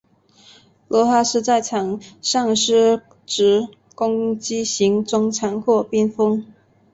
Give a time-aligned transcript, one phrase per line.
[0.87, 6.43] 罗哈斯在场上司职攻击型中场或边锋。